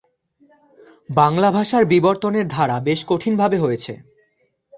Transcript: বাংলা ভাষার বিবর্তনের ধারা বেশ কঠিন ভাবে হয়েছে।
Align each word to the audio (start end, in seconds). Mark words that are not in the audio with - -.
বাংলা 1.09 1.49
ভাষার 1.51 1.83
বিবর্তনের 1.85 2.45
ধারা 2.47 2.77
বেশ 2.79 2.99
কঠিন 3.07 3.33
ভাবে 3.37 3.57
হয়েছে। 3.57 3.93